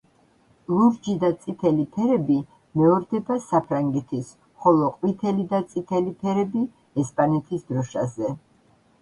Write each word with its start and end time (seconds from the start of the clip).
ლურჯი 0.75 1.11
და 1.23 1.27
წითელი 1.43 1.83
ფერები 1.97 2.37
მეორდება 2.81 3.37
საფრანგეთის, 3.51 4.33
ხოლო 4.65 4.89
ყვითელი 4.97 5.47
და 5.53 5.61
წითელი 5.75 6.17
ფერები 6.25 6.65
ესპანეთის 7.05 7.71
დროშაზე. 7.71 8.35